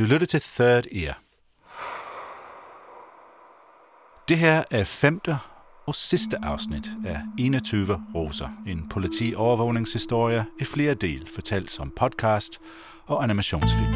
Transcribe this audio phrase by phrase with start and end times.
[0.00, 1.18] Du lytter til Third Ear.
[4.28, 5.38] Det her er femte
[5.86, 12.60] og sidste afsnit af 21 Roser, en politiovervågningshistorie i flere del, fortalt som podcast
[13.06, 13.94] og animationsfilm.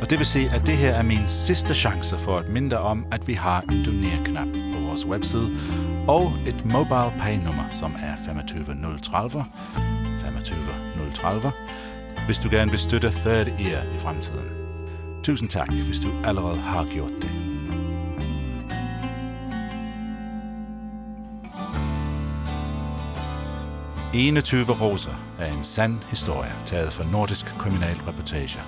[0.00, 3.06] Og det vil sige, at det her er min sidste chance for at minde om,
[3.12, 5.50] at vi har en doner-knap på vores webside,
[6.08, 9.44] og et mobile pay-nummer, som er 25030,
[10.22, 11.52] 25030,
[12.26, 14.44] hvis du gerne vil støtte Third Ear i fremtiden.
[15.22, 17.30] Tusind tak, hvis du allerede har gjort det.–
[24.14, 28.60] 21 roser er en sand historie, taget fra Nordisk Kriminalreportage.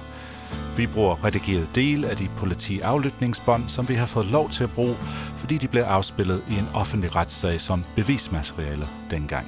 [0.76, 4.96] Vi bruger redigeret del af de politiaflytningsbånd, som vi har fået lov til at bruge,
[5.38, 9.46] fordi de blev afspillet i en offentlig retssag som bevismateriale dengang.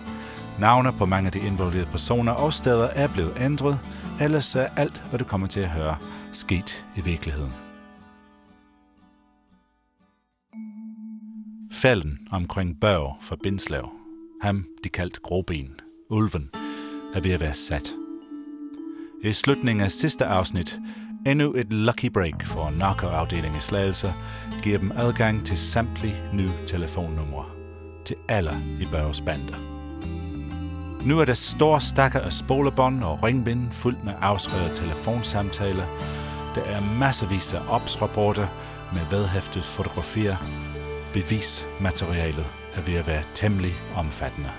[0.58, 3.78] Navne på mange af de involverede personer og steder er blevet ændret,
[4.20, 5.96] ellers er alt, hvad du kommer til at høre,
[6.32, 7.52] sket i virkeligheden.
[11.72, 13.92] Falden omkring Børg for Bindslav,
[14.42, 16.50] ham de kaldt Groben, Ulven,
[17.14, 17.92] er ved at være sat.
[19.22, 20.78] I slutningen af sidste afsnit,
[21.26, 24.12] endnu et lucky break for narkoafdelingen i Slagelse,
[24.62, 27.44] giver dem adgang til samtlige nye telefonnumre.
[28.04, 29.75] Til alle i Børges bander.
[31.06, 35.86] Nu er der store stakker af spolebånd og ringbind fuldt med afskrevet telefonsamtaler.
[36.54, 38.46] Der er masservis af opsrapporter
[38.92, 40.36] med vedhæftet fotografier.
[41.12, 44.50] Bevismaterialet er ved at være temmelig omfattende.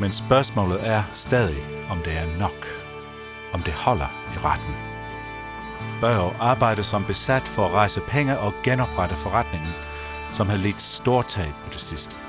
[0.00, 1.58] Men spørgsmålet er stadig,
[1.90, 2.66] om det er nok.
[3.52, 4.74] Om det holder i retten.
[6.00, 9.70] Børge arbejder som besat for at rejse penge og genoprette forretningen,
[10.32, 12.27] som har lidt stort tab på det sidste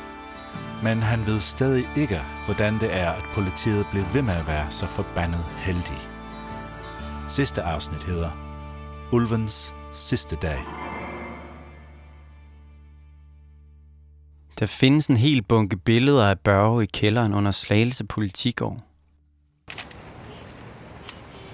[0.84, 4.72] men han ved stadig ikke, hvordan det er, at politiet bliver ved med at være
[4.72, 6.00] så forbandet heldig.
[7.30, 8.30] Sidste afsnit hedder
[9.12, 10.60] Ulvens sidste dag.
[14.60, 18.84] Der findes en hel bunke billeder af Børge i kælderen under Slagelse Politikår.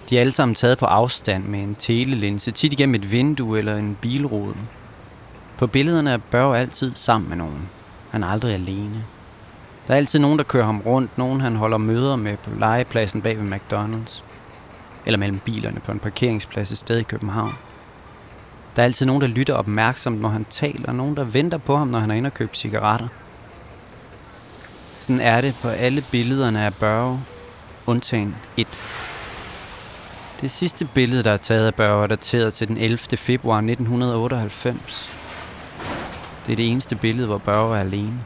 [0.09, 3.77] De er alle sammen taget på afstand med en telelinse, tit igennem et vindue eller
[3.77, 4.55] en bilrude.
[5.57, 7.69] På billederne er Børge altid sammen med nogen.
[8.11, 9.05] Han er aldrig alene.
[9.87, 11.17] Der er altid nogen, der kører ham rundt.
[11.17, 14.21] Nogen, han holder møder med på legepladsen bag ved McDonald's.
[15.05, 17.53] Eller mellem bilerne på en parkeringsplads et sted i København.
[18.75, 20.91] Der er altid nogen, der lytter opmærksomt, når han taler.
[20.91, 23.07] Nogen, der venter på ham, når han er inde og køber cigaretter.
[24.99, 27.21] Sådan er det på alle billederne af Børge,
[27.85, 28.67] undtagen et.
[30.41, 32.97] Det sidste billede, der er taget af Børge, er dateret til den 11.
[33.17, 35.09] februar 1998.
[36.45, 38.19] Det er det eneste billede, hvor Børge er alene.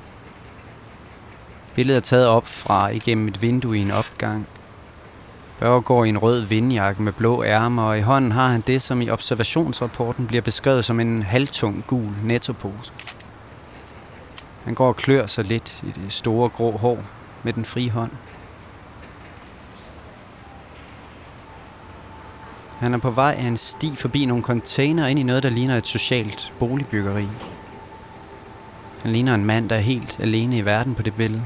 [1.80, 4.48] Billedet er taget op fra igennem et vindue i en opgang.
[5.60, 8.82] Børge går i en rød vindjakke med blå ærmer, og i hånden har han det,
[8.82, 12.92] som i observationsrapporten bliver beskrevet som en halvtung gul nettopose.
[14.64, 17.04] Han går og klør sig lidt i det store grå hår
[17.44, 18.12] med den frie hånd.
[22.80, 25.78] Han er på vej af en sti forbi nogle container ind i noget, der ligner
[25.78, 27.28] et socialt boligbyggeri.
[29.02, 31.46] Han ligner en mand, der er helt alene i verden på det billede.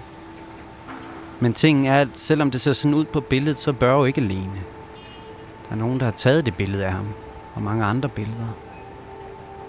[1.44, 4.22] Men tingen er, at selvom det ser sådan ud på billedet, så bør jo ikke
[4.22, 4.62] alene.
[5.66, 7.08] Der er nogen, der har taget det billede af ham,
[7.56, 8.48] og mange andre billeder.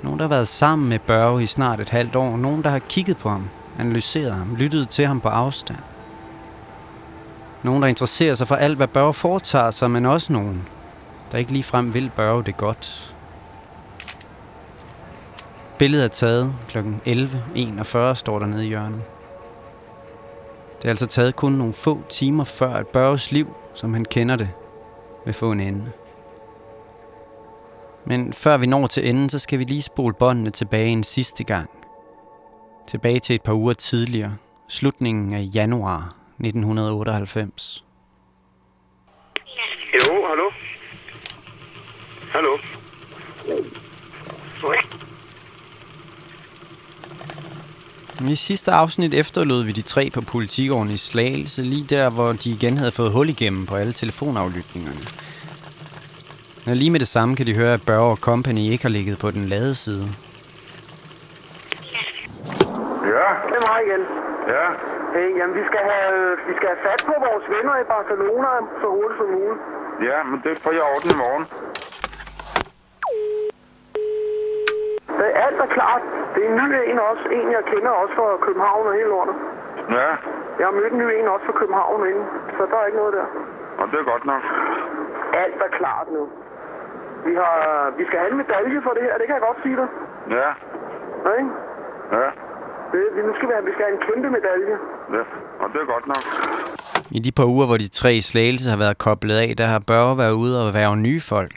[0.02, 2.36] Nogen, der har været sammen med Børge i snart et halvt år.
[2.36, 3.48] Nogen, der har kigget på ham,
[3.78, 5.78] analyseret ham, lyttet til ham på afstand.
[7.62, 10.68] Nogen, der interesserer sig for alt, hvad Børge foretager sig, men også nogen,
[11.32, 13.14] der ikke ligefrem vil Børge det godt.
[15.78, 16.78] Billedet er taget kl.
[16.78, 19.00] 11.41, står der nede i hjørnet.
[20.84, 24.36] Det er altså taget kun nogle få timer før, at Børges liv, som han kender
[24.36, 24.50] det,
[25.24, 25.92] vil få en ende.
[28.06, 31.44] Men før vi når til enden, så skal vi lige spole båndene tilbage en sidste
[31.44, 31.70] gang.
[32.88, 34.36] Tilbage til et par uger tidligere,
[34.68, 37.84] slutningen af januar 1998.
[39.94, 40.50] Jo, hallo?
[42.32, 42.54] Hallo?
[48.20, 52.50] I sidste afsnit efterlod vi de tre på politikåren i Slagelse, lige der, hvor de
[52.50, 55.00] igen havde fået hul igennem på alle telefonaflytningerne.
[56.66, 59.30] Når lige med det samme kan de høre, at Børge Company ikke har ligget på
[59.30, 60.06] den lade side.
[63.14, 64.02] Ja, Det er mig igen.
[64.54, 64.64] ja.
[65.14, 66.14] Hey, jamen, vi skal, have,
[66.48, 68.50] vi skal have fat på vores venner i Barcelona
[68.80, 69.60] så hurtigt som muligt.
[70.08, 71.44] Ja, men det får jeg orden i morgen.
[75.06, 75.13] Det er
[75.46, 76.02] alt er klart.
[76.34, 77.24] Det er en ny en også.
[77.36, 79.36] En, jeg kender også fra København og hele lortet.
[79.98, 80.10] Ja,
[80.58, 82.26] Jeg har mødt en ny en også fra København inden,
[82.56, 83.26] så der er ikke noget der.
[83.80, 84.42] og det er godt nok.
[85.44, 86.22] Alt er klart nu.
[87.26, 87.56] Vi, har,
[87.98, 89.88] vi skal have en medalje for det her, det kan jeg godt sige dig.
[90.38, 90.48] Ja,
[91.26, 91.50] Ja, ikke?
[92.18, 92.28] ja,
[92.92, 94.74] Det, vi, nu skal vi, have, vi skal have en kæmpe medalje.
[95.16, 95.22] ja.
[95.62, 96.24] Og det er godt nok.
[97.16, 100.18] I de par uger, hvor de tre slagelse har været koblet af, der har Børge
[100.22, 101.56] været ude og være nye folk.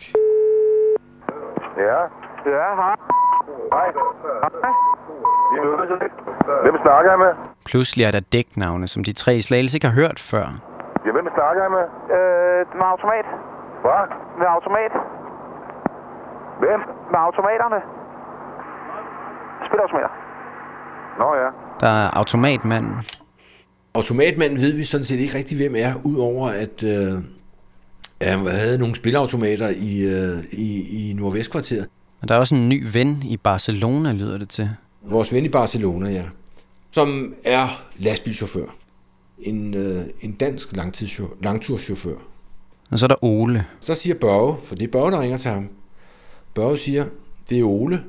[1.77, 1.99] Ja.
[2.55, 2.95] Ja, hej.
[6.65, 7.31] Hvem snakker jeg med?
[7.65, 10.45] Pludselig er der dæknavne, som de tre i slagelse ikke har hørt før.
[11.05, 11.85] Ja, hvem snakker jeg med?
[12.17, 13.25] Øh, med automat.
[13.83, 14.03] Hvad?
[14.39, 14.93] Med automat.
[16.61, 16.79] Hvem?
[17.11, 17.79] Med automaterne.
[19.67, 20.11] Spilautomater.
[21.19, 21.49] Nå ja.
[21.79, 22.95] Der er automatmanden.
[23.95, 27.13] Automatmanden ved vi sådan set ikke rigtig, hvem er, udover at øh,
[28.19, 31.87] at han havde nogle spilautomater i, øh, i, i Nordvestkvarteret.
[32.21, 34.69] Og der er også en ny ven i Barcelona, lyder det til.
[35.01, 36.23] Vores ven i Barcelona, ja.
[36.91, 37.67] Som er
[37.97, 38.65] lastbilchauffør.
[39.39, 40.75] En, øh, en dansk
[41.41, 42.15] langturschauffør.
[42.91, 43.65] Og så er der Ole.
[43.81, 45.69] Så siger Børge, for det er Børge, der ringer til ham.
[46.55, 47.05] Børge siger,
[47.49, 48.03] det er Ole.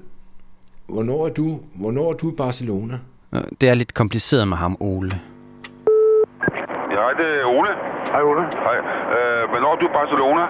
[0.87, 2.99] Hvornår er du, hvornår er du i Barcelona?
[3.61, 5.11] Det er lidt kompliceret med ham, Ole.
[6.97, 7.71] Ja, det er Ole.
[8.13, 8.43] Hej, Ole.
[8.67, 8.77] Hej.
[9.17, 10.45] Øh, hvornår er du i Barcelona?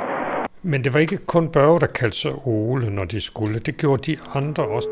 [0.63, 3.59] Men det var ikke kun Børge, der kaldte sig Ole, når de skulle.
[3.59, 4.89] Det gjorde de andre også.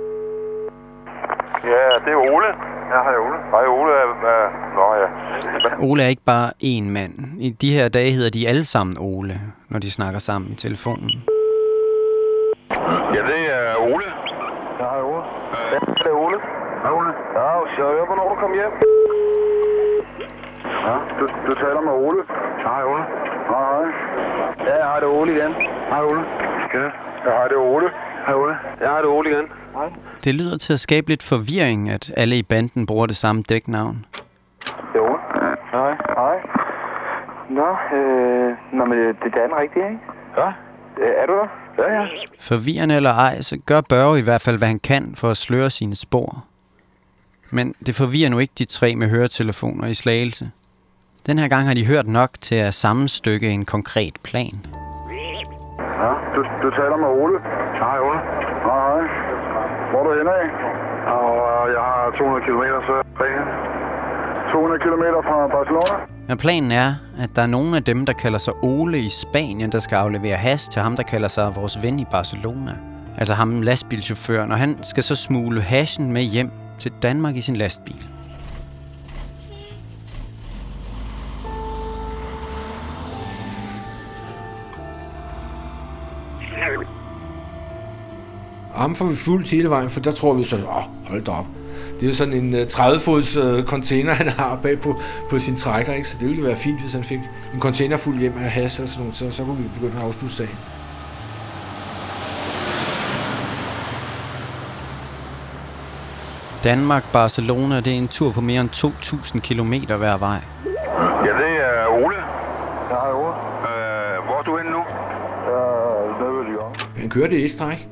[1.65, 2.51] Ja, det er Ole.
[2.93, 3.39] Ja, hej Ole.
[3.55, 3.93] Hej Ole.
[4.31, 5.09] Uh, nå ja.
[5.87, 7.13] Ole er ikke bare én mand.
[7.41, 11.11] I de her dage hedder de alle sammen Ole, når de snakker sammen i telefonen.
[13.15, 14.09] Ja, det er Ole.
[14.81, 15.23] Ja, hej, Ole.
[15.73, 16.39] Ja, det er Ole.
[16.83, 17.12] Hej, Ole.
[17.39, 18.73] Ja, så jeg hører, hvornår du kommer hjem.
[20.87, 22.23] Ja, du, du taler med Ole.
[22.67, 23.25] Hej Ole.
[24.67, 24.79] Hej, hej.
[24.79, 25.53] Ja, hej, det er Ole igen.
[25.89, 26.21] Hej Ole.
[26.75, 26.83] Ja,
[27.27, 27.91] ja hej, det Ole.
[28.27, 28.55] Hej, Ole.
[28.81, 29.47] Ja, hej, det Ole igen.
[30.25, 34.07] Det lyder til at skabe lidt forvirring, at alle i banden bruger det samme dæknavn.
[34.93, 35.19] Det Ole.
[35.73, 35.91] Hej.
[36.17, 36.37] Hej.
[37.51, 40.01] Nå, øh, nå, men det, det er den rigtige, ikke?
[40.37, 40.49] Ja.
[40.99, 41.49] Øh, er du der?
[41.79, 42.07] Ja, ja.
[42.41, 45.71] Forvirrende eller ej, så gør Børge i hvert fald, hvad han kan for at sløre
[45.71, 46.45] sine spor.
[47.51, 50.51] Men det forvirrer nu ikke de tre med høretelefoner i slagelse.
[51.26, 54.56] Den her gang har de hørt nok til at sammenstykke en konkret plan.
[56.02, 57.38] Ja, du, du taler med Ole.
[57.82, 58.19] Hej Ole.
[58.67, 59.02] Hej, hej.
[59.90, 60.46] Hvor er du henne af?
[61.19, 62.94] Og øh, jeg har 200 km så
[64.52, 65.94] 200 km fra Barcelona?
[66.28, 69.73] Men planen er, at der er nogle af dem, der kalder sig Ole i Spanien,
[69.73, 72.75] der skal aflevere has til ham, der kalder sig vores ven i Barcelona.
[73.19, 77.56] Altså ham lastbilchaufføren, og han skal så smule hashen med hjem til Danmark i sin
[77.56, 78.06] lastbil.
[88.76, 91.46] Ham får vi fuldt hele vejen, for der tror vi så, åh, hold da op.
[91.94, 95.00] Det er jo sådan en uh, 30-fods uh, container, han har bag på,
[95.31, 96.08] på sin trækker, ikke?
[96.08, 97.19] så det ville være fint, hvis han fik
[97.55, 100.06] en container fuld hjem af has og sådan noget, så, så kunne vi begynde at
[100.06, 100.58] afslutte sagen.
[106.64, 110.38] Danmark-Barcelona, det er en tur på mere end 2.000 km hver vej.
[111.25, 112.17] Ja, det er Ole.
[112.90, 113.28] Ja, hej, Ole.
[113.28, 114.82] Øh, hvor er du henne nu?
[115.49, 116.75] Ja, nede ved Lyon.
[116.96, 117.88] Han kørte i et stræk,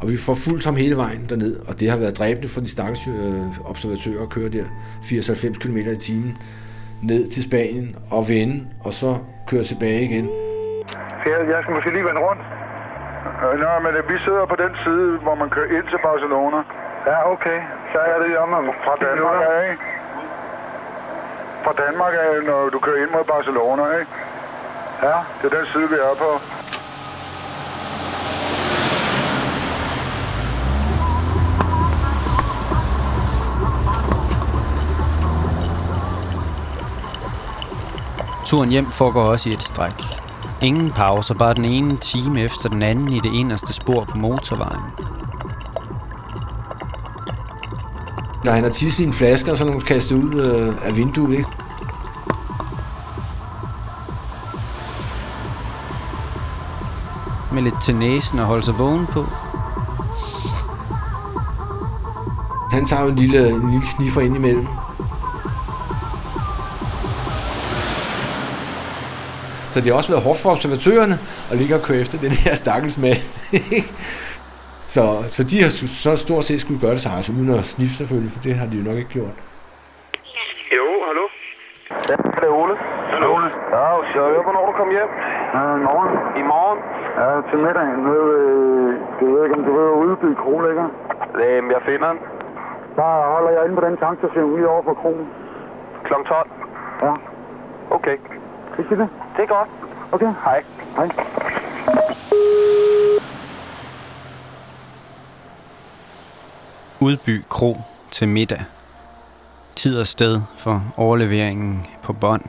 [0.00, 2.70] og vi får fulgt ham hele vejen derned, og det har været dræbende for de
[2.76, 4.66] stakkels øh, observatører at køre der
[5.02, 6.32] 80-90 km i timen
[7.02, 8.56] ned til Spanien og vende,
[8.86, 9.10] og så
[9.50, 10.26] køre tilbage igen.
[11.26, 12.42] Ja, jeg skal måske lige vende rundt.
[13.44, 16.58] Øh, nej, men øh, vi sidder på den side, hvor man kører ind til Barcelona.
[17.10, 17.58] Ja, okay.
[17.92, 18.50] Så er det om
[18.84, 19.68] fra Danmark af?
[21.64, 24.12] Fra Danmark af, når du kører ind mod Barcelona, ikke?
[25.06, 26.30] Ja, det er den side, vi er på.
[38.56, 39.92] Turen hjem foregår også i et stræk.
[40.62, 44.80] Ingen pauser, bare den ene time efter den anden i det inderste spor på motorvejen.
[48.44, 50.96] Når han har tisset i en flaske, og så er nogen kastet ud øh, af
[50.96, 51.50] vinduet, ikke?
[57.52, 59.24] Med lidt til næsen og holde sig vågen på.
[62.70, 64.66] Han tager jo en lille, en lille sniffer ind imellem.
[69.76, 71.16] Så det har også været hårdt for observatørerne
[71.50, 73.20] at ligge og køre efter den her stakkels mand.
[74.94, 75.04] så,
[75.34, 75.70] så de har
[76.04, 78.66] så stort set skulle gøre det sig, altså uden at sniffe selvfølgelig, for det har
[78.70, 79.36] de jo nok ikke gjort.
[80.78, 81.24] Jo, hallo?
[82.10, 82.76] Ja, det er Ole.
[83.12, 83.48] Hallo, Ole.
[83.76, 85.10] Ja, så jeg hører, hvornår du kommer hjem.
[85.56, 86.12] Ja, morgen.
[86.40, 86.78] I morgen.
[87.20, 87.86] Ja, til middag.
[88.04, 88.44] Nede ved,
[89.20, 90.86] jeg ved ikke, om du ved, Udby Kro ligger.
[91.42, 92.20] Øhm, jeg finder den.
[92.98, 95.26] Der holder jeg inde på den tankstation lige over for kronen.
[96.06, 96.50] Klokken 12.
[97.02, 97.12] Ja.
[97.96, 98.16] Okay.
[98.78, 99.08] Ikke det?
[99.36, 99.68] Det er godt.
[100.12, 100.62] Okay, hej.
[100.96, 101.08] Hej.
[107.00, 107.76] Udby Kro
[108.10, 108.64] til middag.
[109.76, 112.42] Tid og sted for overleveringen på bånd.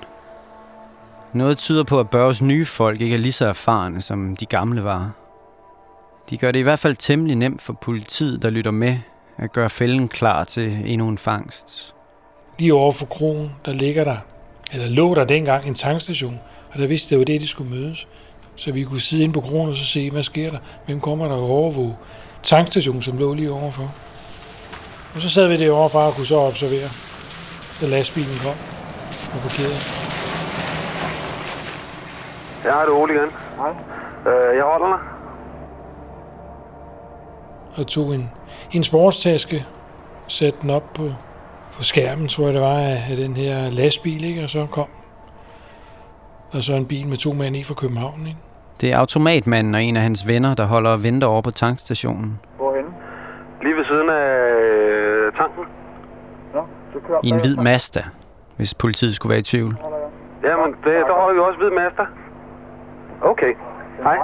[1.33, 4.83] Noget tyder på, at Børges nye folk ikke er lige så erfarne, som de gamle
[4.83, 5.11] var.
[6.29, 8.97] De gør det i hvert fald temmelig nemt for politiet, der lytter med,
[9.37, 11.95] at gøre fælden klar til endnu en fangst.
[12.59, 14.17] Lige over for krogen, der ligger der
[14.73, 16.39] eller lå der dengang en tankstation,
[16.71, 18.07] og der vidste det var det, de skulle mødes.
[18.55, 20.57] Så vi kunne sidde ind på krogen og så se, hvad sker der?
[20.85, 21.95] Hvem kommer der og overvåge?
[22.43, 23.93] Tankstationen, som lå lige overfor.
[25.15, 26.89] Og så sad vi det overfor og kunne så observere,
[27.81, 28.55] da lastbilen kom
[29.33, 29.79] og parkerede.
[32.63, 33.29] Jeg har det Ole igen.
[33.57, 33.69] Hej.
[34.33, 35.17] Øh, jeg holder dig.
[37.77, 38.31] og tog en,
[38.71, 39.65] en sportstaske,
[40.27, 41.09] satte den op på,
[41.77, 42.79] på skærmen, tror jeg det var,
[43.09, 44.43] af, den her lastbil, ikke?
[44.43, 44.89] og så kom
[46.51, 48.19] der så en bil med to mænd i fra København.
[48.27, 48.39] Ikke?
[48.81, 52.39] Det er automatmanden og en af hans venner, der holder og venter over på tankstationen.
[52.57, 52.85] Hvorhen?
[53.63, 54.29] Lige ved siden af
[54.59, 55.63] øh, tanken.
[56.53, 56.61] Nå,
[56.93, 58.03] så kører I en hvid Mazda,
[58.57, 59.77] hvis politiet skulle være i tvivl.
[60.43, 62.05] Jamen, det, der holder vi også hvid master.
[63.21, 63.53] Okay.
[64.03, 64.17] Hej.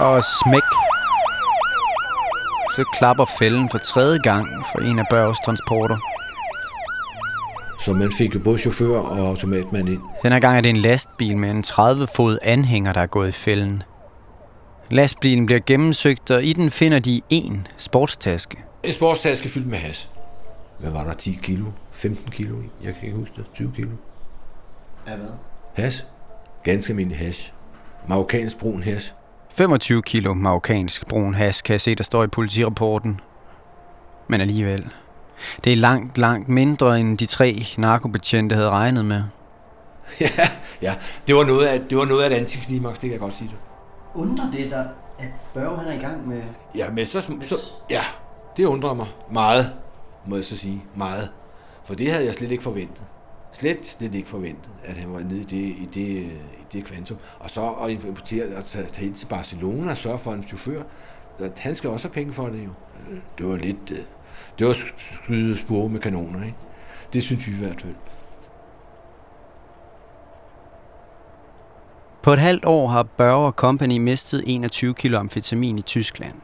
[0.00, 0.62] Og smæk.
[2.76, 5.96] Så klapper fælden for tredje gang for en af Børges transporter.
[7.80, 10.00] Så man fik jo både chauffør og automatmand ind.
[10.22, 13.32] Den her gang er det en lastbil med en 30-fod anhænger, der er gået i
[13.32, 13.82] fælden.
[14.90, 18.56] Lastbilen bliver gennemsøgt, og i den finder de en sportstaske.
[18.84, 20.10] En sportstaske fyldt med has.
[20.78, 21.14] Hvad var der?
[21.14, 21.64] 10 kilo?
[21.92, 22.56] 15 kilo?
[22.82, 23.44] Jeg kan ikke huske det.
[23.54, 23.90] 20 kilo?
[25.06, 25.28] Af hvad?
[25.74, 26.06] Has.
[26.62, 27.52] Ganske almindelig hash.
[28.08, 29.14] Marokkansk brun hash.
[29.54, 33.20] 25 kilo marokkansk brun has, kan jeg se, der står i politirapporten.
[34.28, 34.92] Men alligevel.
[35.64, 39.22] Det er langt, langt mindre, end de tre narkobetjente havde regnet med.
[40.20, 40.48] ja,
[40.82, 40.94] ja.
[41.26, 43.48] Det var noget af, det var noget af et antiklimaks, det kan jeg godt sige
[43.48, 43.58] det.
[44.14, 46.42] Undrer det dig, at Børge han er i gang med...
[46.74, 48.02] Ja, men så, så, ja,
[48.56, 49.72] det undrer mig meget,
[50.26, 50.84] må jeg så sige.
[50.94, 51.30] Meget.
[51.84, 53.02] For det havde jeg slet ikke forventet.
[53.54, 57.16] Slet, slet ikke forventet, at han var nede i det, i det, i det kvantum.
[57.38, 60.82] Og så at importere og tage, tage ind til Barcelona og sørge for en chauffør.
[61.58, 62.70] Han skal også have penge for det jo.
[63.38, 63.90] Det var lidt...
[63.90, 63.98] Øh,
[64.58, 66.56] det var skyde spore med kanoner, ikke?
[67.12, 67.94] Det synes vi i hvert fald.
[72.22, 76.34] På et halvt år har Børger Company mistet 21 kilo amfetamin i Tyskland.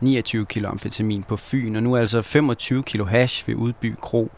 [0.00, 4.30] 29 kilo amfetamin på Fyn, og nu altså 25 kilo hash ved Udby Kro.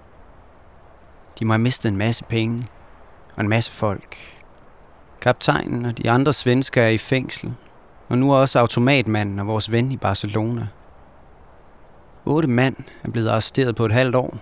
[1.38, 2.66] De må have mistet en masse penge
[3.37, 4.16] og en masse folk.
[5.21, 7.55] Kaptajnen og de andre svensker er i fængsel,
[8.09, 10.66] og nu er også automatmanden og vores ven i Barcelona.
[12.25, 14.37] Otte mand er blevet arresteret på et halvt år.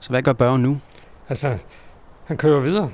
[0.00, 0.80] Så hvad gør Børge nu?
[1.28, 1.58] Altså,
[2.26, 2.90] han kører videre.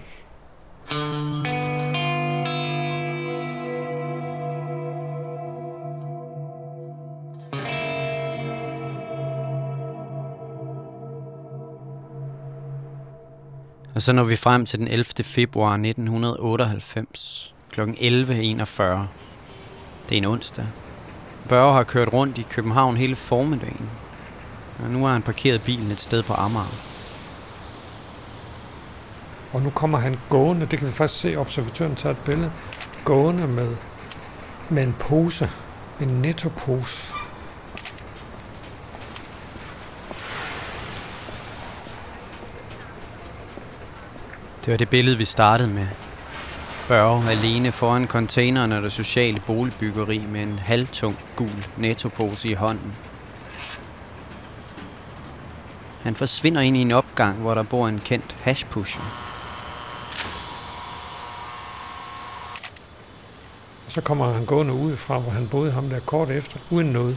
[13.95, 15.05] Og så når vi frem til den 11.
[15.25, 17.81] februar 1998 kl.
[17.81, 17.85] 11.41.
[20.09, 20.67] Det er en onsdag.
[21.49, 23.91] Børge har kørt rundt i København hele formiddagen.
[24.85, 26.95] Og nu har han parkeret bilen et sted på Amager.
[29.53, 32.53] Og nu kommer han gående, det kan vi faktisk se, observatøren tager et billede,
[33.05, 33.77] gående med,
[34.69, 35.51] med en pose,
[36.01, 37.15] en nettopose.
[44.65, 45.87] Det var det billede, vi startede med.
[46.89, 52.95] Børge alene foran containeren og det sociale boligbyggeri med en halvtung gul nettopose i hånden.
[56.03, 59.03] Han forsvinder ind i en opgang, hvor der bor en kendt hashpusher.
[63.87, 67.17] Og så kommer han gående udefra, hvor han boede ham der kort efter, uden noget.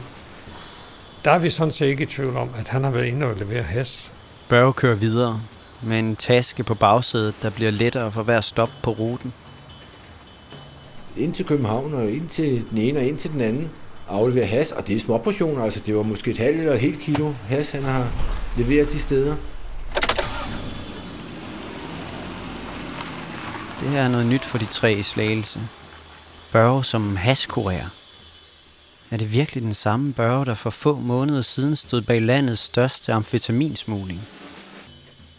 [1.24, 3.36] Der er vi sådan set ikke i tvivl om, at han har været inde og
[3.36, 4.12] levere has.
[4.48, 5.40] Børge kører videre
[5.82, 9.32] med en taske på bagsædet, der bliver lettere for hver stop på ruten.
[11.16, 13.70] Ind til København og ind til den ene og ind til den anden.
[14.08, 16.80] Aflevere has, og det er små portioner, altså det var måske et halvt eller et
[16.80, 18.10] helt kilo has, han har
[18.56, 19.36] leveret de steder.
[23.80, 25.60] Det her er noget nyt for de tre i Slagelse.
[26.52, 27.88] Børge som hashkurer.
[29.10, 33.12] Er det virkelig den samme Børge, der for få måneder siden stod bag landets største
[33.12, 34.20] amfetaminsmugling?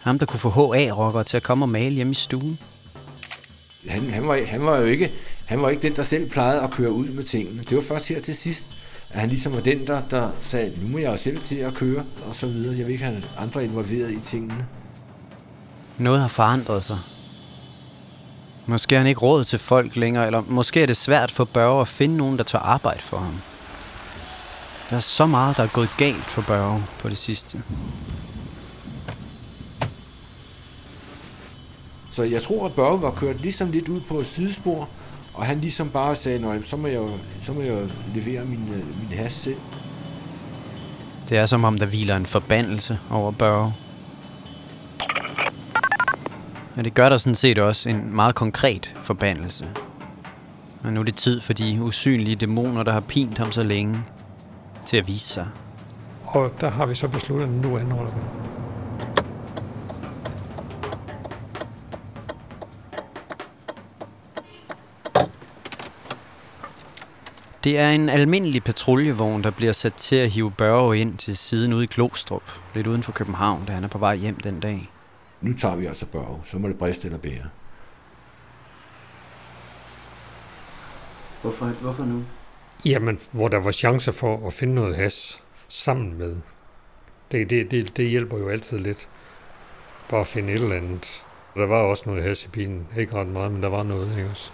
[0.01, 2.59] Ham, der kunne få HA-rockere til at komme og male hjemme i stuen?
[3.87, 5.11] Han, han, var, han var jo ikke,
[5.45, 7.63] han var ikke den, der selv plejede at køre ud med tingene.
[7.63, 8.65] Det var først her til sidst,
[9.09, 11.73] at han ligesom var den, der, der sagde, nu må jeg jo selv til at
[11.73, 12.77] køre, og så videre.
[12.77, 14.67] Jeg vil ikke have andre involveret i tingene.
[15.97, 16.97] Noget har forandret sig.
[18.65, 21.81] Måske har han ikke råd til folk længere, eller måske er det svært for Børge
[21.81, 23.41] at finde nogen, der tør arbejde for ham.
[24.89, 27.63] Der er så meget, der er gået galt for Børge på det sidste.
[32.11, 34.89] Så jeg tror, at Børge var kørt ligesom lidt ud på et sidespor,
[35.33, 37.01] og han ligesom bare sagde, Nå, så må jeg,
[37.43, 37.77] så må jeg
[38.15, 39.57] levere min, øh, min has selv.
[41.29, 43.73] Det er som om, der hviler en forbandelse over Børge.
[46.75, 49.67] Og det gør der sådan set også en meget konkret forbandelse.
[50.83, 54.01] Og nu er det tid for de usynlige dæmoner, der har pint ham så længe,
[54.85, 55.47] til at vise sig.
[56.25, 58.21] Og der har vi så besluttet, at nu anholder vi.
[67.63, 71.73] Det er en almindelig patruljevogn, der bliver sat til at hive Børge ind til siden
[71.73, 72.43] ude i Glostrup,
[72.75, 74.89] lidt uden for København, da han er på vej hjem den dag.
[75.41, 77.49] Nu tager vi altså Børge, så må det briste eller bære.
[81.41, 82.23] Hvorfor, hvorfor nu?
[82.85, 86.35] Jamen, hvor der var chancer for at finde noget has sammen med.
[87.31, 89.09] Det, det, det, det hjælper jo altid lidt.
[90.09, 91.25] Bare at finde et eller andet.
[91.55, 92.87] Der var også noget has i bilen.
[92.97, 94.51] Ikke ret meget, men der var noget, ikke også?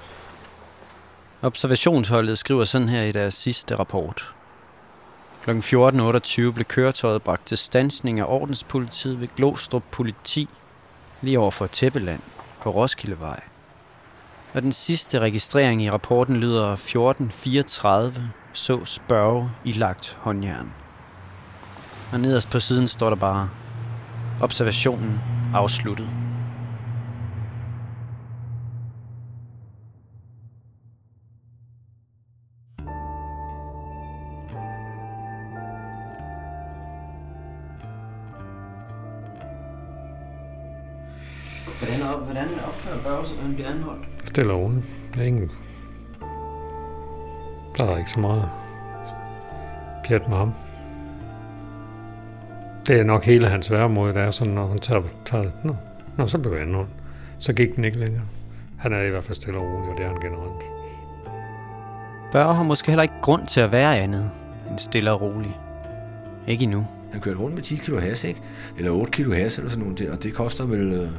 [1.45, 4.33] Observationsholdet skriver sådan her i deres sidste rapport.
[5.43, 5.49] Kl.
[5.49, 10.49] 14.28 blev køretøjet bragt til stansning af ordenspolitiet ved Glostrup Politi,
[11.21, 12.21] lige over for Tæppeland
[12.61, 13.41] på Roskildevej.
[14.53, 18.21] Og den sidste registrering i rapporten lyder 14.34,
[18.53, 20.71] så spørge i lagt håndjern.
[22.13, 23.49] Og nederst på siden står der bare,
[24.41, 25.19] observationen
[25.53, 26.24] afsluttet.
[43.45, 44.05] Han bliver anholdt?
[44.25, 44.85] Stille og roligt.
[45.17, 45.51] Er ingen...
[47.77, 48.49] Der er ikke så meget
[50.05, 50.53] pjat med ham.
[52.87, 55.75] Det er nok hele hans væremåde, der er sådan, når han tager, tager nå,
[56.17, 56.89] nå, så blev jeg anholdt.
[57.39, 58.23] Så gik den ikke længere.
[58.77, 60.63] Han er i hvert fald stille og rolig, og det er han generelt.
[62.31, 64.31] Børge har måske heller ikke grund til at være andet
[64.69, 65.59] end stille og rolig.
[66.47, 66.87] Ikke endnu.
[67.11, 68.41] Han kørte rundt med 10 kilo has, ikke?
[68.77, 71.09] Eller 8 kilo has eller sådan noget der, og det koster vel øh,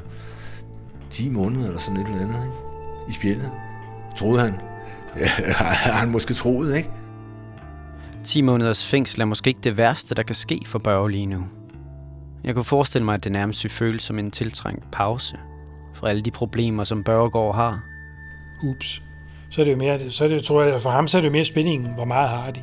[1.10, 2.56] 10 måneder eller sådan et eller andet, ikke?
[3.08, 3.50] I spjældet.
[4.16, 4.54] Troede han.
[5.20, 6.90] Ja, har han måske troet, ikke?
[8.24, 11.44] 10 måneders fængsel er måske ikke det værste, der kan ske for Børge lige nu.
[12.44, 15.36] Jeg kunne forestille mig, at det nærmest vil føles som en tiltrængt pause
[15.94, 17.80] for alle de problemer, som Børgegaard har.
[18.64, 19.02] Ups.
[19.50, 21.28] Så er det jo mere, så er det, tror jeg, for ham så er det
[21.28, 22.60] jo mere spændingen, hvor meget har de.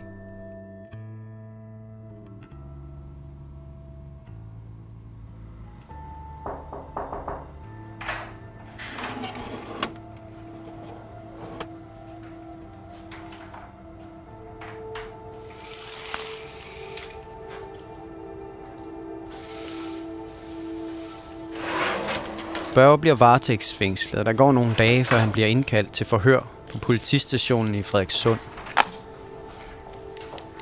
[22.83, 26.77] Børge bliver varetægtsfængslet, og der går nogle dage, før han bliver indkaldt til forhør på
[26.77, 28.39] politistationen i Frederikssund.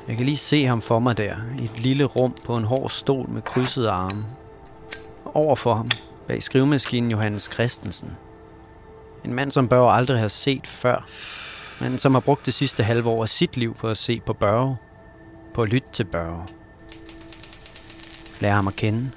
[0.08, 2.90] Jeg kan lige se ham for mig der, i et lille rum på en hård
[2.90, 4.24] stol med krydsede arme.
[5.24, 5.90] Over for ham,
[6.28, 8.10] bag skrivemaskinen Johannes Christensen.
[9.24, 11.06] En mand, som Børge aldrig har set før,
[11.80, 14.32] men som har brugt det sidste halve år af sit liv på at se på
[14.32, 14.76] Børge,
[15.54, 16.42] på at lytte til Børge.
[18.40, 19.10] Lære ham at kende.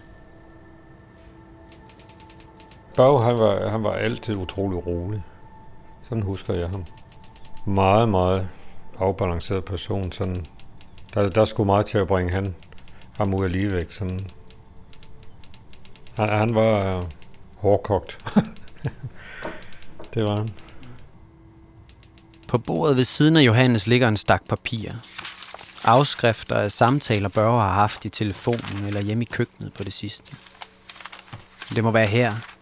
[2.95, 5.23] Børge, han var, han var altid utrolig rolig.
[6.03, 6.85] Sådan husker jeg ham.
[7.65, 8.49] Meget, meget
[8.99, 10.11] afbalanceret person.
[10.11, 10.45] Sådan,
[11.13, 12.55] der, der skulle meget til at bringe han,
[13.17, 13.93] ham ud af ligevægt.
[13.93, 14.27] Sådan.
[16.15, 17.03] Han, han var øh,
[17.57, 18.17] hårdkogt.
[20.13, 20.49] det var han.
[22.47, 24.91] På bordet ved siden af Johannes ligger en stak papir.
[25.83, 30.35] Afskrifter af samtaler Børge har haft i telefonen eller hjemme i køkkenet på det sidste.
[31.75, 32.54] Det må være her.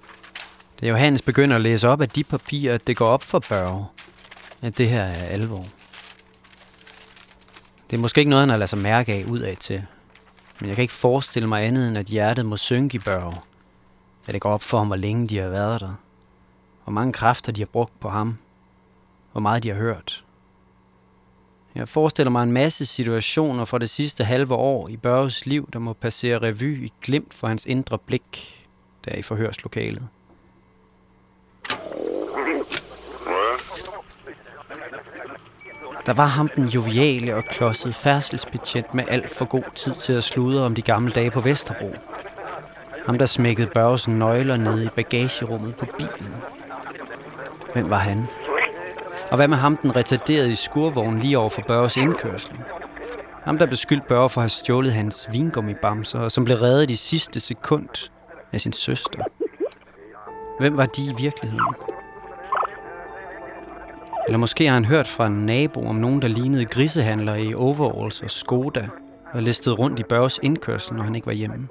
[0.83, 3.85] Da Johannes begynder at læse op af de papirer, det går op for Børge,
[4.61, 5.65] at det her er alvor.
[7.89, 9.85] Det er måske ikke noget, han har ladet sig mærke af udad til.
[10.59, 13.35] Men jeg kan ikke forestille mig andet, end at hjertet må synke i Børge.
[14.27, 15.93] At det går op for ham, hvor længe de har været der.
[16.83, 18.37] Hvor mange kræfter de har brugt på ham.
[19.31, 20.23] Hvor meget de har hørt.
[21.75, 25.79] Jeg forestiller mig en masse situationer fra det sidste halve år i Børges liv, der
[25.79, 28.65] må passere revy i glimt for hans indre blik,
[29.05, 30.07] der i forhørslokalet.
[36.05, 40.23] Der var ham den joviale og klodsede færdselsbetjent med alt for god tid til at
[40.23, 41.95] sludre om de gamle dage på Vesterbro.
[43.05, 46.33] Ham, der smækkede Børges nøgler ned i bagagerummet på bilen.
[47.73, 48.27] Hvem var han?
[49.31, 52.51] Og hvad med ham, den retarderede i skurvognen lige over for Børges indkørsel?
[53.43, 56.95] Ham, der beskyldte Børge for at have stjålet hans vingummibamser, og som blev reddet i
[56.95, 58.09] sidste sekund
[58.51, 59.23] af sin søster.
[60.59, 61.75] Hvem var de i virkeligheden?
[64.27, 68.21] Eller måske har han hørt fra en nabo om nogen, der lignede grisehandlere i overalls
[68.21, 68.87] og Skoda,
[69.33, 71.67] og listede rundt i Børges indkørsel, når han ikke var hjemme.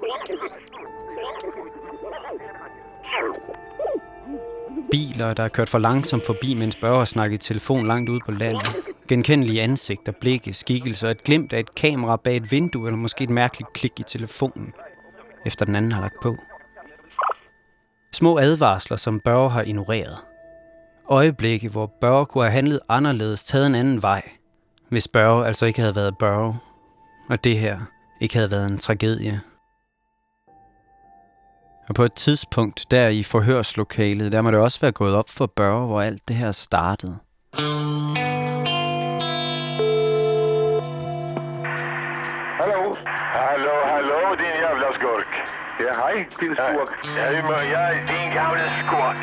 [4.91, 8.19] Biler, der er kørt for langsomt forbi, mens Børge har snakket i telefon langt ude
[8.25, 8.75] på landet.
[9.07, 13.29] Genkendelige ansigter, blikke, skikkelser, et glimt af et kamera bag et vindue, eller måske et
[13.29, 14.73] mærkeligt klik i telefonen,
[15.45, 16.35] efter den anden har lagt på.
[18.13, 20.17] Små advarsler, som Børge har ignoreret.
[21.09, 24.21] Øjeblikke, hvor Børge kunne have handlet anderledes, taget en anden vej,
[24.89, 26.57] hvis Børge altså ikke havde været Børge,
[27.29, 27.79] og det her
[28.21, 29.41] ikke havde været en tragedie.
[31.89, 35.45] Og på et tidspunkt der i forhørslokalet, der må det også være gået op for
[35.45, 37.17] Børge, hvor alt det her startede.
[46.13, 46.89] Hej, din skurk.
[47.17, 49.17] Ja, jeg er din gamle skurk.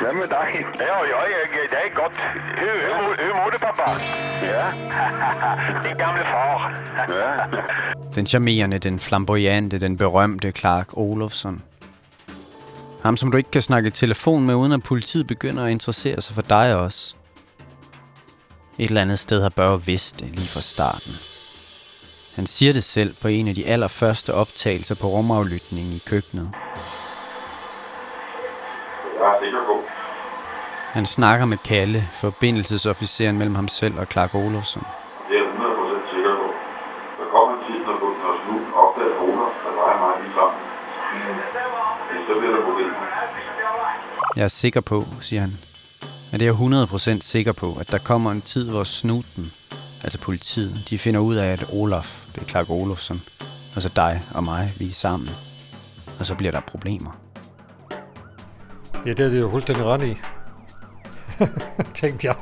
[0.00, 0.64] Hvad med dig?
[0.78, 2.12] Ja, ja, ja, det er godt.
[2.98, 3.82] Mår- hur mår du, pappa?
[4.42, 4.64] Ja.
[5.88, 6.80] din gamle far.
[7.08, 7.60] ja.
[8.14, 11.62] Den charmerende, den flamboyante, den berømte Clark Olofsson.
[13.02, 16.20] Ham, som du ikke kan snakke i telefon med, uden at politiet begynder at interessere
[16.20, 17.14] sig for dig også.
[18.78, 21.33] Et eller andet sted har Børge vidst det lige fra starten.
[22.34, 26.50] Han siger det selv på en af de allerførste optagelser på rumaflytningen i køkkenet.
[30.92, 34.82] Han snakker med Kalle, forbindelsesofficeren mellem ham selv og Clark Olofsson.
[35.28, 36.46] det er jeg 100% sikker på.
[37.18, 37.96] Der kommer en tid, når
[38.44, 40.60] snu opdager Ola, der leger mig lige sammen.
[42.12, 42.94] Men så bliver der problemer.
[44.36, 45.58] Jeg er sikker på, siger han.
[46.30, 49.52] Men det er jeg 100% sikker på, at der kommer en tid, hvor snuten,
[50.04, 53.22] altså politiet, de finder ud af, at Olaf, det er Clark Olofsson,
[53.76, 55.30] og så dig og mig, vi er sammen.
[56.18, 57.20] Og så bliver der problemer.
[59.06, 60.16] Ja, det er det jo fuldstændig ret i.
[62.00, 62.34] Tænkte jeg.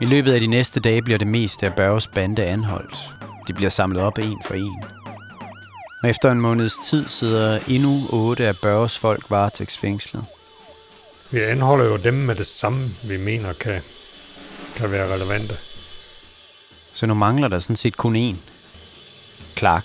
[0.00, 3.16] I løbet af de næste dage bliver det meste af Børges bande anholdt.
[3.48, 4.84] De bliver samlet op en for en.
[6.02, 10.24] Og efter en måneds tid sidder endnu otte af Børges folk varetægtsfængslet.
[11.30, 13.82] Vi anholder jo dem med det samme, vi mener kan,
[14.76, 15.54] kan være relevante.
[16.94, 18.36] Så nu mangler der sådan set kun én.
[19.56, 19.84] Clark.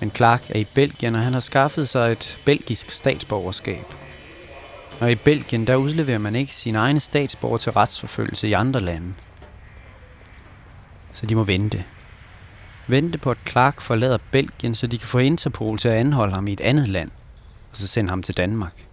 [0.00, 3.94] Men Clark er i Belgien, og han har skaffet sig et belgisk statsborgerskab.
[5.00, 9.14] Og i Belgien, der udleverer man ikke sine egne statsborger til retsforfølgelse i andre lande.
[11.14, 11.84] Så de må vente.
[12.86, 16.48] Vente på, at Clark forlader Belgien, så de kan få Interpol til at anholde ham
[16.48, 17.10] i et andet land
[17.70, 18.86] og så sende ham til Danmark.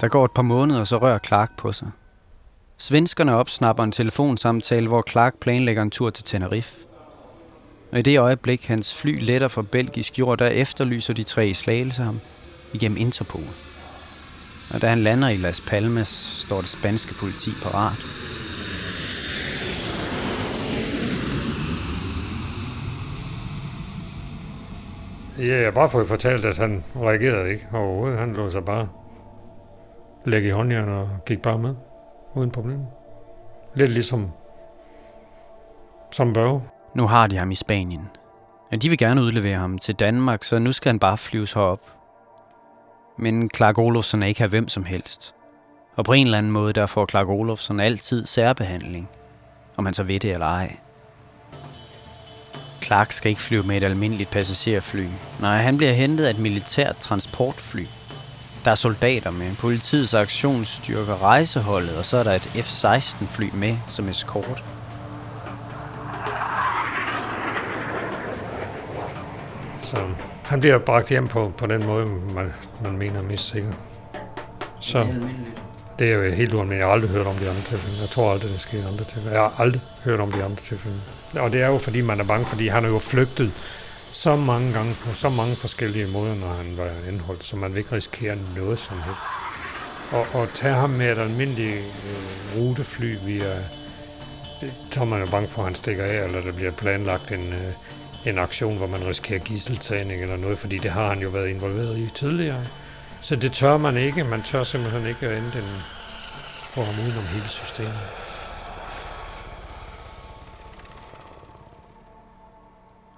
[0.00, 1.90] Der går et par måneder, og så rører Clark på sig.
[2.78, 6.76] Svenskerne opsnapper en telefonsamtale, hvor Clark planlægger en tur til Tenerife.
[7.92, 12.02] Og i det øjeblik, hans fly letter fra belgisk jord, der efterlyser de tre slagelse
[12.02, 12.20] ham
[12.72, 13.44] igennem Interpol.
[14.70, 18.37] Og da han lander i Las Palmas, står det spanske politi parat.
[25.38, 28.18] Ja, jeg har bare fået fortalt, at han reagerede ikke overhovedet.
[28.18, 28.88] Han lå sig bare
[30.24, 31.74] lægge i håndjern og gik bare med.
[32.34, 32.80] Uden problem.
[33.74, 34.30] Lidt ligesom
[36.10, 36.62] som Børge.
[36.94, 38.08] Nu har de ham i Spanien.
[38.72, 41.80] Og de vil gerne udlevere ham til Danmark, så nu skal han bare flyves herop.
[43.18, 45.34] Men Clark Olofsson er ikke her hvem som helst.
[45.96, 49.08] Og på en eller anden måde, der får Clark Olofsson altid særbehandling.
[49.76, 50.76] Om han så ved det eller ej.
[52.88, 55.06] Clark skal ikke flyve med et almindeligt passagerfly.
[55.40, 57.86] Nej, han bliver hentet af et militært transportfly.
[58.64, 63.76] Der er soldater med, politiets aktionsstyrker, rejseholdet, og så er der et F-16 fly med
[63.88, 64.64] som eskort.
[69.82, 69.96] Så
[70.46, 72.52] han bliver bragt hjem på, på den måde, man,
[72.84, 73.72] man mener er mest sikker.
[74.80, 75.67] Så det er
[75.98, 76.78] det jo helt ualmindeligt.
[76.78, 78.00] Jeg har aldrig hørt om de andre tilfælde.
[78.00, 79.30] Jeg tror aldrig, det sker i andre tilfælde.
[79.30, 80.96] Jeg har aldrig hørt om de andre tilfælde.
[81.34, 83.52] Og det er jo, fordi man er bange, fordi han er jo flygtet
[84.12, 87.78] så mange gange på så mange forskellige måder, når han var anholdt, så man vil
[87.78, 89.20] ikke risikere noget som helst.
[90.12, 93.54] Og, og tage ham med et almindeligt øh, rutefly via...
[94.60, 97.32] Det, så er man jo bange for, at han stikker af, eller der bliver planlagt
[97.32, 97.72] en, øh,
[98.26, 101.98] en aktion, hvor man risikerer gisseltagning eller noget, fordi det har han jo været involveret
[101.98, 102.64] i tidligere.
[103.20, 104.24] Så det tør man ikke.
[104.24, 105.64] Man tør simpelthen ikke at ende den
[106.74, 108.28] for ham udenom hele systemet.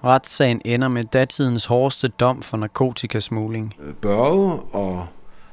[0.05, 3.75] Retssagen ender med datidens hårdeste dom for narkotikasmugling.
[3.81, 5.07] Øh, Børge og,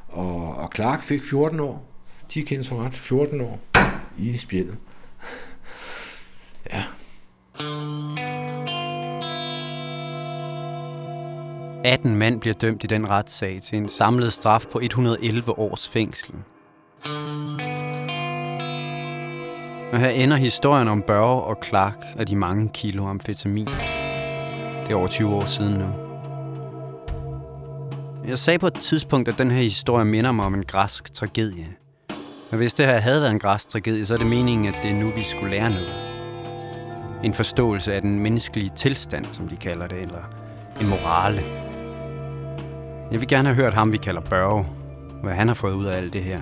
[0.07, 1.83] og, og Clark fik 14 år.
[2.27, 3.59] 10 kendte for ret, 14 år
[4.17, 4.77] i spjældet.
[6.73, 6.83] ja.
[11.87, 16.33] 18 mand bliver dømt i den retssag til en samlet straf på 111 års fængsel.
[19.91, 23.65] Og her ender historien om Børge og Clark og de mange kilo amfetamin.
[23.65, 25.87] Det er over 20 år siden nu.
[28.27, 31.67] Jeg sagde på et tidspunkt, at den her historie minder mig om en græsk tragedie.
[32.51, 34.91] Men hvis det her havde været en græsk tragedie, så er det meningen, at det
[34.91, 35.93] er nu, vi skulle lære noget.
[37.23, 40.21] En forståelse af den menneskelige tilstand, som de kalder det, eller
[40.81, 41.66] en morale.
[43.11, 44.65] Jeg vil gerne have hørt ham, vi kalder Børge,
[45.23, 46.41] hvad han har fået ud af alt det her.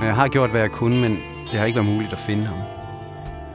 [0.00, 1.18] Og jeg har gjort, hvad jeg kunne, men
[1.50, 2.58] det har ikke været muligt at finde ham.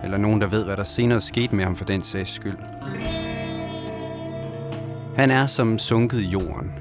[0.04, 2.58] Eller nogen, der ved, hvad der senere skete med ham for den sags skyld.
[5.15, 6.72] Han er som sunket i jorden.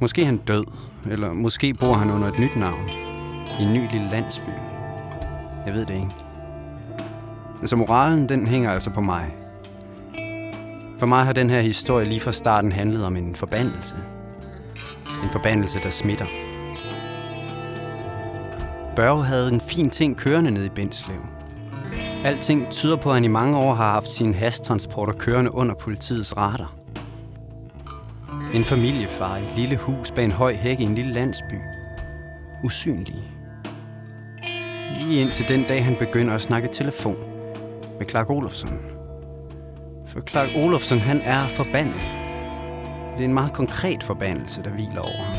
[0.00, 0.64] Måske er han død,
[1.10, 2.88] eller måske bor han under et nyt navn.
[3.60, 4.50] I en ny lille landsby.
[5.66, 6.14] Jeg ved det ikke.
[7.64, 9.36] Så moralen, den hænger altså på mig.
[10.98, 13.94] For mig har den her historie lige fra starten handlet om en forbandelse.
[15.22, 16.26] En forbandelse, der smitter.
[18.96, 21.20] Børge havde en fin ting kørende ned i Bindslev.
[22.24, 26.36] Alting tyder på, at han i mange år har haft sine hasttransporter kørende under politiets
[26.36, 26.74] radar.
[28.54, 31.54] En familiefar i et lille hus bag en høj hæk i en lille landsby.
[32.64, 33.32] Usynlig.
[35.00, 37.16] Lige indtil den dag, han begynder at snakke telefon
[37.98, 38.95] med Clark Olofsson.
[40.20, 42.00] Clark Olofsson, han er forbandet.
[43.12, 45.36] Det er en meget konkret forbandelse, der hviler over ham.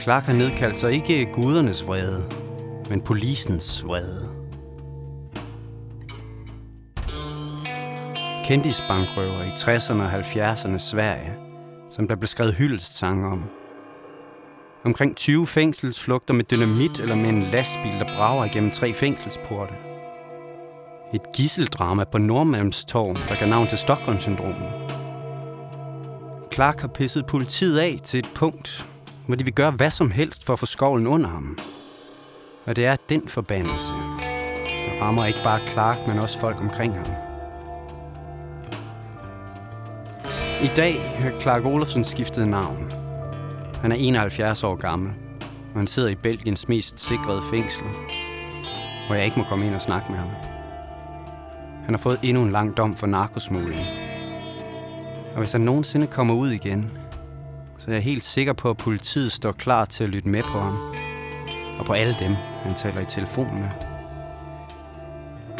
[0.00, 2.24] Clark har nedkaldt sig ikke gudernes vrede,
[2.88, 4.28] men polisens vrede.
[8.44, 11.34] Kendisbankrøver i 60'erne og 70'erne Sverige,
[11.90, 13.44] som der blev skrevet hyldestsange om.
[14.84, 19.89] Omkring 20 fængselsflugter med dynamit eller med en lastbil, der brager igennem tre fængselsporte.
[21.14, 24.72] Et gisseldrama på Nordmalmstorv, der gav navn til Stockholm-syndromet.
[26.52, 28.86] Clark har pisset politiet af til et punkt,
[29.26, 31.58] hvor de vil gøre hvad som helst for at få skovlen under ham.
[32.66, 33.92] Og det er den forbandelse,
[34.62, 37.06] der rammer ikke bare Clark, men også folk omkring ham.
[40.62, 42.90] I dag har Clark Olofsson skiftet navn.
[43.82, 45.12] Han er 71 år gammel,
[45.72, 47.84] og han sidder i Belgiens mest sikrede fængsel,
[49.06, 50.59] hvor jeg ikke må komme ind og snakke med ham.
[51.84, 53.80] Han har fået endnu en lang dom for narkosmugling.
[55.32, 56.90] Og hvis han nogensinde kommer ud igen,
[57.78, 60.58] så er jeg helt sikker på, at politiet står klar til at lytte med på
[60.58, 60.76] ham.
[61.78, 63.70] Og på alle dem, han taler i telefonen med.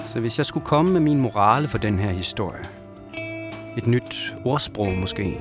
[0.06, 2.64] Så hvis jeg skulle komme med min morale for den her historie,
[3.76, 5.40] et nyt ordsprog måske,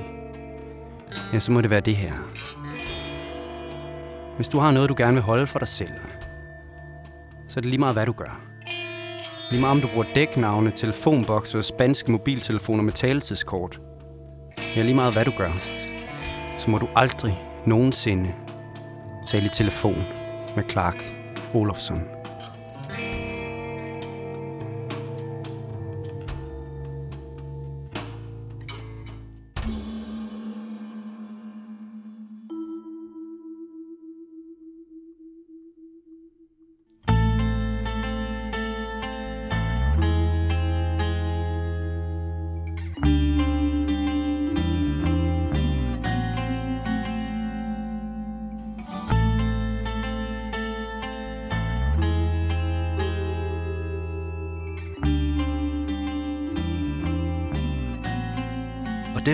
[1.32, 2.12] ja, så må det være det her.
[4.36, 5.92] Hvis du har noget, du gerne vil holde for dig selv,
[7.48, 8.40] så er det lige meget, hvad du gør.
[9.50, 13.80] Lige meget om du bruger dæknavne, telefonbokse og spanske mobiltelefoner med taletidskort.
[14.76, 15.52] Ja, lige meget hvad du gør,
[16.58, 18.34] så må du aldrig nogensinde
[19.26, 20.04] tale i telefon
[20.56, 21.14] med Clark
[21.54, 22.19] Olofsson.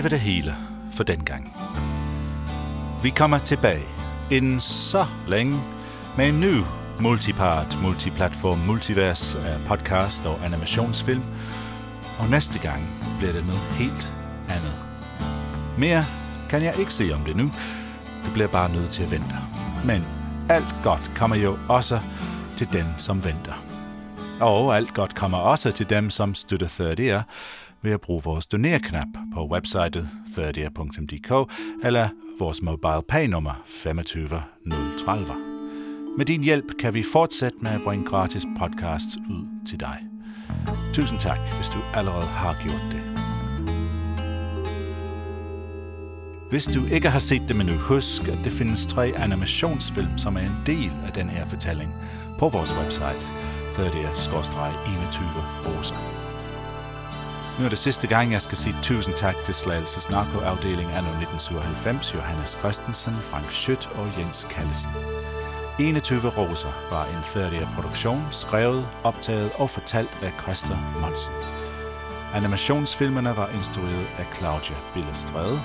[0.07, 0.55] Var det hele
[0.93, 1.55] for den gang.
[3.03, 3.85] Vi kommer tilbage
[4.31, 5.59] inden så længe
[6.17, 6.53] med en ny
[6.99, 11.23] multipart, multiplatform, multivers af podcast og animationsfilm.
[12.19, 14.13] Og næste gang bliver det noget helt
[14.49, 14.73] andet.
[15.77, 16.05] Mere
[16.49, 17.51] kan jeg ikke se om det nu.
[18.25, 19.35] Det bliver bare nødt til at vente.
[19.85, 20.05] Men
[20.49, 21.99] alt godt kommer jo også
[22.57, 23.63] til den, som venter.
[24.39, 27.21] Og alt godt kommer også til dem, som støtter 30'er,
[27.87, 31.51] ved at bruge vores donerknap på websitet 30.dk
[31.83, 35.33] eller vores mobile pay nummer 25030.
[36.17, 39.97] Med din hjælp kan vi fortsætte med at bringe gratis podcasts ud til dig.
[40.93, 43.01] Tusind tak, hvis du allerede har gjort det.
[46.49, 50.41] Hvis du ikke har set dem endnu, husk, at det findes tre animationsfilm, som er
[50.41, 51.93] en del af den her fortælling
[52.39, 53.21] på vores website
[53.73, 53.81] 30-21
[55.67, 56.16] rosa.
[57.59, 62.13] Nu er det sidste gang, jeg skal sige tusind tak til Slagelses narkoafdeling anno 1997,
[62.13, 64.91] Johannes Christensen, Frank Schødt og Jens Kallesen.
[65.79, 71.35] 21 Roser var en færdig produktion, skrevet, optaget og fortalt af Christa Monsen.
[72.33, 75.61] Animationsfilmerne var instrueret af Claudia Billestrede.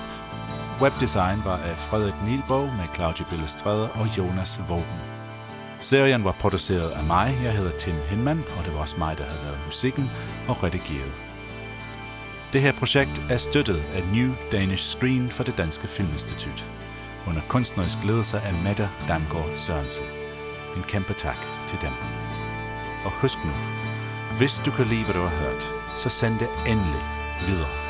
[0.81, 5.01] Webdesign var af Frederik Nielborg med Claudia Billestrede og Jonas Våben.
[5.81, 9.23] Serien var produceret af mig, jeg hedder Tim Hinman, og det var også mig, der
[9.23, 10.11] havde lavet musikken
[10.47, 11.32] og redigeret.
[12.53, 16.67] Det her projekt er støttet af New Danish Screen for det Danske Filminstitut,
[17.27, 20.05] under kunstnerisk ledelse af Mette Damgaard Sørensen.
[20.77, 21.37] En kæmpe tak
[21.67, 21.91] til dem.
[23.05, 23.51] Og husk nu,
[24.37, 27.01] hvis du kan lide, hvad du har hørt, så send det endelig
[27.47, 27.82] videre